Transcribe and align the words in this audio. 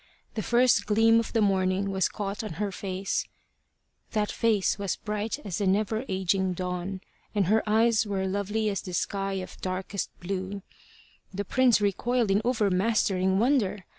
The 0.33 0.41
first 0.41 0.87
gleam 0.87 1.19
of 1.19 1.31
the 1.31 1.43
morning 1.43 1.91
was 1.91 2.09
caught 2.09 2.43
on 2.43 2.53
her 2.53 2.71
face: 2.71 3.27
that 4.13 4.31
face 4.31 4.79
was 4.79 4.95
bright 4.95 5.37
as 5.45 5.59
the 5.59 5.67
never 5.67 6.05
aging 6.09 6.53
Dawn, 6.53 7.01
and 7.35 7.45
her 7.45 7.61
eyes 7.69 8.07
were 8.07 8.25
lovely 8.25 8.67
as 8.67 8.81
the 8.81 8.95
sky 8.95 9.33
of 9.33 9.61
darkest 9.61 10.09
blue. 10.19 10.63
The 11.31 11.45
prince 11.45 11.79
recoiled 11.81 12.31
in 12.31 12.41
overmastering 12.43 13.37
wonder. 13.37 13.85